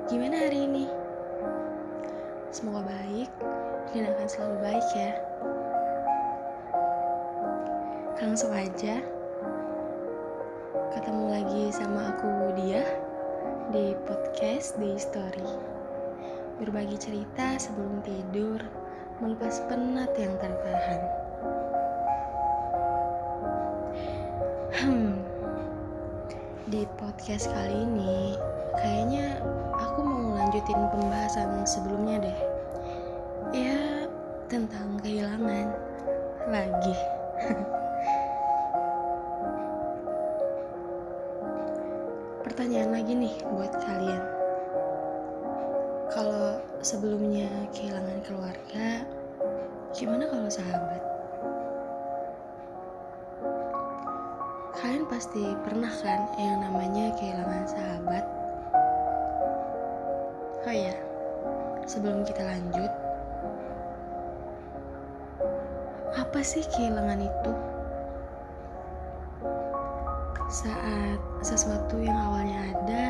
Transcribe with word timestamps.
Gimana 0.06 0.46
hari 0.46 0.70
ini? 0.70 0.86
Semoga 2.54 2.86
baik 2.86 3.26
dan 3.90 4.14
akan 4.14 4.30
selalu 4.30 4.56
baik 4.62 4.86
ya. 4.94 5.18
Langsung 8.22 8.54
aja, 8.54 9.02
ketemu 10.94 11.34
lagi 11.34 11.74
sama 11.74 12.14
aku 12.14 12.54
dia 12.62 12.86
di 13.74 13.98
podcast 14.06 14.78
Day 14.78 14.94
Story. 14.94 15.70
Berbagi 16.60 17.00
cerita 17.00 17.56
sebelum 17.56 18.04
tidur, 18.04 18.60
melepas 19.24 19.64
penat 19.64 20.12
yang 20.20 20.36
tertahan. 20.36 21.00
Hmm, 24.76 25.24
di 26.68 26.84
podcast 27.00 27.48
kali 27.48 27.72
ini 27.72 28.36
kayaknya 28.76 29.40
aku 29.72 30.04
mau 30.04 30.20
ngelanjutin 30.20 30.84
pembahasan 30.92 31.64
sebelumnya 31.64 32.28
deh. 32.28 32.38
Ya, 33.56 34.04
tentang 34.52 35.00
kehilangan 35.00 35.72
lagi. 36.44 36.96
Pertanyaan 42.44 43.00
lagi 43.00 43.16
nih 43.16 43.32
buat 43.48 43.72
kalian. 43.80 44.39
Sebelumnya 46.80 47.44
kehilangan 47.76 48.24
keluarga, 48.24 49.04
gimana 49.92 50.24
kalau 50.32 50.48
sahabat? 50.48 51.02
Kalian 54.80 55.04
pasti 55.12 55.44
pernah 55.60 55.92
kan 56.00 56.24
yang 56.40 56.64
namanya 56.64 57.12
kehilangan 57.20 57.68
sahabat? 57.68 58.24
Oh 60.64 60.72
ya, 60.72 60.96
sebelum 61.84 62.24
kita 62.24 62.48
lanjut, 62.48 62.92
apa 66.16 66.40
sih 66.40 66.64
kehilangan 66.64 67.20
itu? 67.20 67.52
Saat 70.48 71.20
sesuatu 71.44 72.00
yang 72.00 72.16
awalnya 72.16 72.72
ada, 72.72 73.04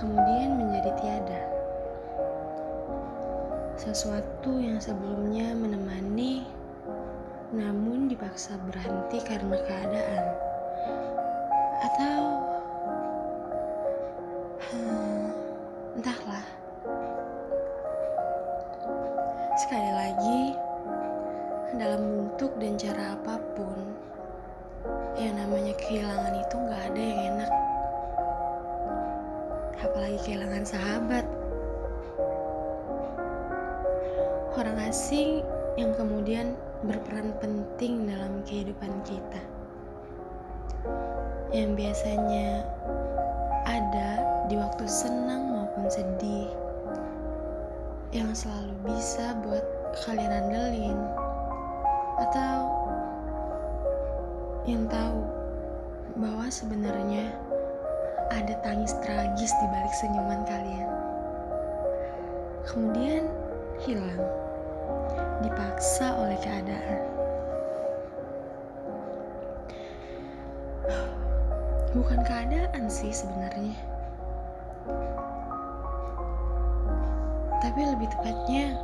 kemudian 0.00 0.56
menjadi 0.56 0.88
tiada. 1.04 1.53
Sesuatu 3.84 4.64
yang 4.64 4.80
sebelumnya 4.80 5.52
menemani, 5.52 6.48
namun 7.52 8.08
dipaksa 8.08 8.56
berhenti 8.64 9.20
karena 9.28 9.60
keadaan. 9.60 10.24
Atau 11.84 12.20
hmm, 14.72 15.24
entahlah. 16.00 16.46
Sekali 19.60 19.90
lagi, 19.92 20.40
dalam 21.76 22.00
bentuk 22.24 22.56
dan 22.56 22.80
cara 22.80 23.20
apa 23.20 23.36
pun, 23.52 23.84
yang 25.20 25.36
namanya 25.36 25.76
kehilangan 25.76 26.40
itu 26.40 26.56
nggak 26.56 26.82
ada 26.88 27.02
yang 27.04 27.20
enak. 27.36 27.52
Apalagi 29.84 30.18
kehilangan 30.24 30.64
sahabat. 30.64 31.43
Orang 34.54 34.78
asing 34.86 35.42
yang 35.74 35.90
kemudian 35.98 36.54
berperan 36.86 37.34
penting 37.42 38.06
dalam 38.06 38.38
kehidupan 38.46 39.02
kita. 39.02 39.42
Yang 41.50 41.70
biasanya 41.74 42.62
ada 43.66 44.22
di 44.46 44.54
waktu 44.54 44.86
senang 44.86 45.50
maupun 45.50 45.90
sedih. 45.90 46.46
Yang 48.14 48.46
selalu 48.46 48.94
bisa 48.94 49.34
buat 49.42 49.66
kalian 50.06 50.46
andelin. 50.46 51.02
Atau 52.22 52.70
yang 54.70 54.86
tahu 54.86 55.18
bahwa 56.14 56.46
sebenarnya 56.46 57.34
ada 58.30 58.54
tangis 58.62 58.94
tragis 59.02 59.50
di 59.50 59.66
balik 59.66 59.94
senyuman 59.98 60.46
kalian. 60.46 60.90
Kemudian 62.70 63.26
hilang, 63.82 64.43
dipaksa 65.64 66.12
oleh 66.20 66.36
keadaan. 66.44 67.00
Bukan 71.96 72.20
keadaan 72.20 72.84
sih 72.92 73.08
sebenarnya. 73.08 73.72
Tapi 77.64 77.80
lebih 77.80 78.12
tepatnya 78.12 78.76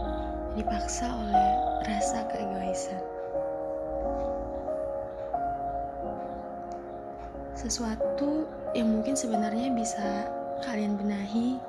dipaksa 0.57 1.05
oleh 1.05 1.51
rasa 1.85 2.25
keegoisan. 2.33 3.05
sesuatu 7.61 8.49
yang 8.73 8.89
mungkin 8.89 9.13
sebenarnya 9.13 9.69
bisa 9.77 10.33
kalian 10.65 10.97
benahi, 10.97 11.61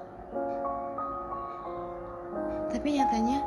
tapi 2.71 2.95
nyatanya 2.95 3.43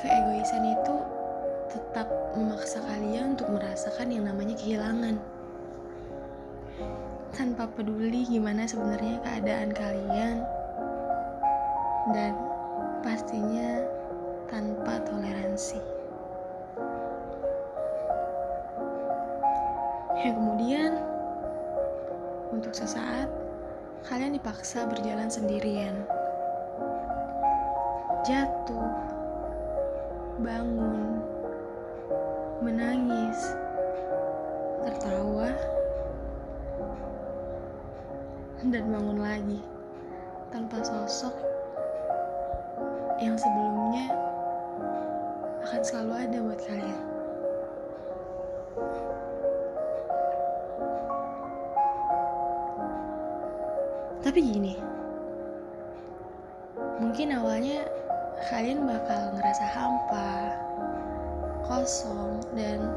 keegoisan 0.00 0.64
itu 0.76 0.96
tetap 1.72 2.08
memaksa 2.36 2.78
kalian 2.84 3.34
untuk 3.34 3.48
merasakan 3.50 4.12
yang 4.12 4.24
namanya 4.28 4.54
kehilangan, 4.54 5.16
tanpa 7.32 7.64
peduli 7.74 8.24
gimana 8.28 8.68
sebenarnya 8.68 9.18
keadaan 9.24 9.70
kalian, 9.72 10.44
dan 12.12 12.32
pastinya 13.02 13.82
tanpa 14.46 15.00
toleransi. 15.04 15.80
yang 20.26 20.42
kemudian 20.42 20.92
untuk 22.50 22.74
sesaat 22.74 23.30
kalian 24.02 24.34
dipaksa 24.34 24.82
berjalan 24.90 25.30
sendirian. 25.30 26.02
Jatuh, 28.26 29.15
bangun, 30.36 31.24
menangis, 32.60 33.56
tertawa, 34.84 35.48
dan 38.66 38.84
bangun 38.92 39.18
lagi 39.22 39.60
tanpa 40.52 40.82
sosok 40.84 41.32
yang 43.22 43.38
sebelumnya 43.38 44.12
akan 45.64 45.82
selalu 45.82 46.12
ada 46.20 46.38
buat 46.44 46.60
kalian. 46.68 47.02
Tapi 54.26 54.42
gini, 54.42 54.74
mungkin 56.98 57.30
awalnya 57.32 57.86
kalian 58.44 58.84
bakal 58.84 59.32
ngerasa 59.32 59.64
hampa, 59.72 60.52
kosong, 61.64 62.44
dan 62.52 62.92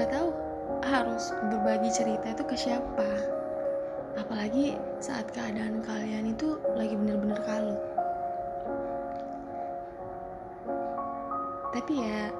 gak 0.00 0.08
tahu 0.08 0.32
harus 0.80 1.28
berbagi 1.52 1.92
cerita 1.92 2.32
itu 2.32 2.44
ke 2.48 2.56
siapa. 2.56 3.10
Apalagi 4.16 4.80
saat 5.02 5.28
keadaan 5.34 5.84
kalian 5.84 6.32
itu 6.32 6.56
lagi 6.72 6.96
bener-bener 6.96 7.36
kalut. 7.44 7.80
Tapi 11.74 11.92
ya, 11.98 12.30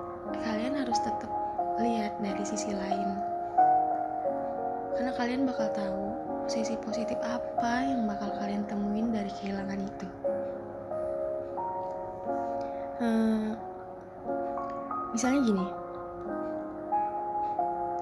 kalian 0.40 0.78
harus 0.78 0.98
tetap 1.02 1.28
lihat 1.82 2.16
dari 2.22 2.44
sisi 2.46 2.70
lain. 2.70 3.10
Karena 4.94 5.10
kalian 5.18 5.42
bakal 5.42 5.68
tahu 5.74 6.04
sisi 6.46 6.78
positif 6.78 7.18
apa 7.26 7.82
yang 7.82 8.06
bakal 8.06 8.30
kalian 8.38 8.62
temuin 8.70 9.10
dari 9.10 9.28
kehilangan 9.42 9.82
itu. 9.82 10.06
Misalnya 15.14 15.40
gini, 15.46 15.66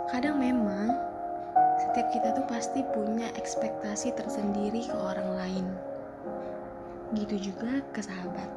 kadang 0.08 0.40
memang 0.40 0.96
setiap 1.84 2.08
kita 2.08 2.28
tuh 2.32 2.46
pasti 2.48 2.80
punya 2.96 3.28
ekspektasi 3.36 4.16
tersendiri 4.16 4.88
ke 4.88 4.96
orang 4.96 5.28
lain. 5.36 5.66
Gitu 7.12 7.52
juga 7.52 7.84
ke 7.92 8.00
sahabat. 8.00 8.48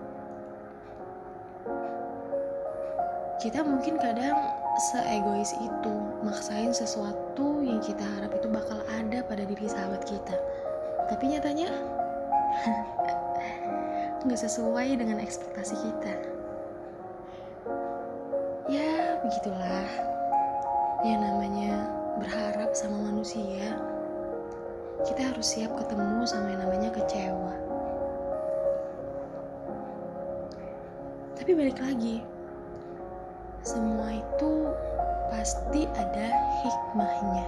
Kita 3.43 3.61
mungkin 3.67 3.99
kadang 3.99 4.39
seegois 4.75 5.51
itu 5.59 5.95
maksain 6.23 6.71
sesuatu 6.71 7.63
yang 7.63 7.79
kita 7.79 8.03
harap 8.03 8.31
itu 8.35 8.47
bakal 8.51 8.79
ada 8.91 9.23
pada 9.23 9.47
diri 9.47 9.71
sahabat 9.71 10.03
kita 10.03 10.35
tapi 11.07 11.31
nyatanya 11.31 11.71
nggak 14.25 14.41
sesuai 14.41 14.99
dengan 14.99 15.21
ekspektasi 15.23 15.75
kita 15.79 16.34
ya 18.65 19.21
begitulah. 19.21 19.89
Yang 21.05 21.19
namanya 21.21 21.73
berharap 22.17 22.73
sama 22.73 23.13
manusia. 23.13 23.77
Kita 25.05 25.21
harus 25.33 25.45
siap 25.45 25.69
ketemu 25.77 26.25
sama 26.25 26.49
yang 26.49 26.61
namanya 26.65 26.89
kecewa. 26.89 27.53
Tapi 31.37 31.51
balik 31.53 31.77
lagi 31.77 32.25
semua 33.61 34.17
itu 34.17 34.73
pasti 35.29 35.85
ada 35.93 36.27
hikmahnya. 36.65 37.47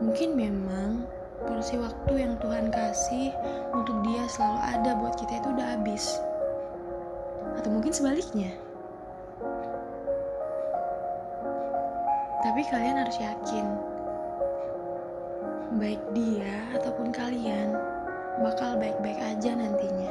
Mungkin 0.00 0.32
memang 0.32 1.04
porsi 1.44 1.76
waktu 1.76 2.24
yang 2.24 2.40
Tuhan 2.40 2.72
kasih 2.72 3.36
untuk 3.76 4.00
dia 4.00 4.24
selalu 4.32 4.60
ada 4.64 4.90
buat 4.96 5.14
kita 5.20 5.44
itu 5.44 5.48
udah 5.52 5.68
habis 5.76 6.20
atau 7.60 7.68
mungkin 7.68 7.92
sebaliknya? 7.92 8.56
Tapi 12.40 12.64
kalian 12.72 13.04
harus 13.04 13.20
yakin 13.20 13.68
baik 15.76 16.00
dia 16.16 16.56
ataupun 16.72 17.12
kalian 17.12 17.76
bakal 18.40 18.80
baik-baik 18.80 19.20
aja 19.20 19.52
nantinya. 19.52 20.08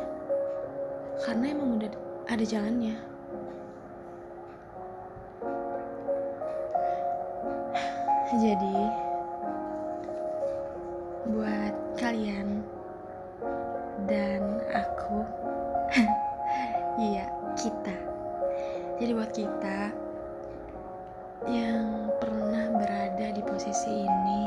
Karena 1.26 1.58
emang 1.58 1.82
udah 1.82 1.90
ada 2.30 2.46
jalannya. 2.46 2.96
Jadi 8.30 8.78
buat 11.34 11.74
kalian 11.98 12.62
dan 14.06 14.62
aku 14.70 15.39
buat 19.20 19.36
kita 19.36 19.92
yang 21.52 22.08
pernah 22.24 22.72
berada 22.72 23.28
di 23.36 23.44
posisi 23.44 23.92
ini. 23.92 24.42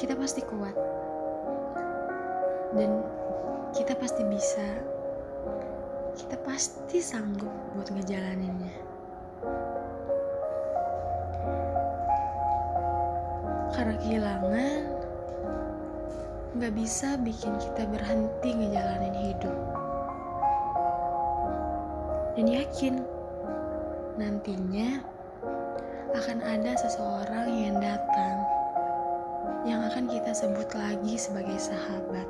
Kita 0.00 0.16
pasti 0.16 0.40
kuat. 0.48 0.72
Dan 2.72 3.04
kita 3.76 4.00
pasti 4.00 4.24
bisa. 4.32 4.64
Kita 6.16 6.40
pasti 6.40 7.04
sanggup 7.04 7.52
buat 7.76 7.92
ngejalaninnya. 7.92 8.80
Karena 13.76 13.94
kehilangan 14.00 14.80
nggak 16.56 16.72
bisa 16.72 17.20
bikin 17.20 17.60
kita 17.60 17.84
berhenti 17.92 18.56
ngejalanin 18.56 19.36
hidup 19.36 19.79
dan 22.38 22.46
yakin 22.46 22.94
nantinya 24.18 25.02
akan 26.14 26.38
ada 26.42 26.72
seseorang 26.76 27.48
yang 27.54 27.76
datang 27.78 28.36
yang 29.64 29.84
akan 29.84 30.08
kita 30.08 30.32
sebut 30.32 30.68
lagi 30.72 31.20
sebagai 31.20 31.56
sahabat. 31.60 32.28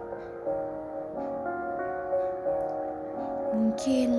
Mungkin 3.55 4.11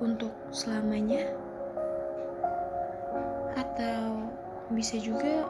untuk 0.00 0.32
selamanya, 0.54 1.28
atau 3.58 4.24
bisa 4.72 4.96
juga 4.96 5.44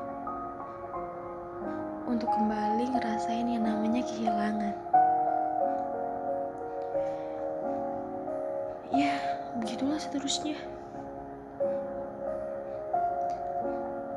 untuk 2.08 2.26
kembali 2.32 2.90
ngerasain 2.96 3.46
yang 3.46 3.68
namanya 3.68 4.02
kehilangan. 4.02 4.88
Begitulah 9.78 10.02
seterusnya. 10.02 10.58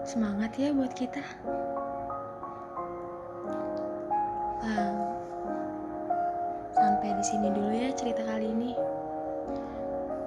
Semangat 0.01 0.57
ya 0.57 0.73
buat 0.73 0.89
kita. 0.97 1.21
Um, 4.65 4.97
sampai 6.73 7.13
di 7.13 7.21
sini 7.29 7.53
dulu 7.53 7.77
ya 7.77 7.93
cerita 7.93 8.25
kali 8.25 8.49
ini. 8.49 8.73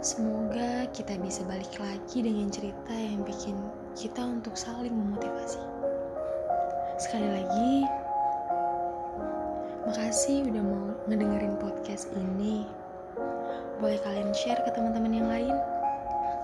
Semoga 0.07 0.87
kita 0.95 1.19
bisa 1.19 1.43
balik 1.51 1.83
lagi 1.83 2.23
dengan 2.23 2.47
cerita 2.55 2.95
yang 2.95 3.27
bikin 3.27 3.59
kita 3.99 4.23
untuk 4.23 4.55
saling 4.55 4.95
memotivasi. 4.95 5.59
Sekali 7.03 7.43
lagi, 7.43 7.83
makasih 9.83 10.47
udah 10.47 10.63
mau 10.63 10.95
ngedengerin 11.11 11.59
podcast 11.59 12.07
ini. 12.15 12.84
Boleh 13.83 14.01
kalian 14.01 14.33
share 14.33 14.61
ke 14.65 14.71
teman-teman 14.73 15.13
yang 15.13 15.29
lain, 15.29 15.57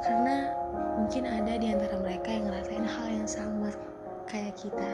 karena 0.04 0.52
mungkin 1.00 1.24
ada 1.24 1.56
di 1.56 1.72
antara 1.72 1.96
mereka 1.96 2.28
yang 2.28 2.44
ngerasain 2.50 2.84
hal 2.84 3.08
yang 3.08 3.28
sama 3.28 3.72
kayak 4.28 4.52
kita. 4.60 4.92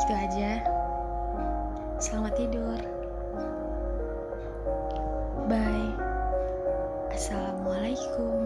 Gitu 0.00 0.12
aja. 0.16 0.52
Selamat 2.00 2.32
tidur. 2.40 2.80
Bye. 5.44 5.92
Assalamualaikum. 7.12 8.39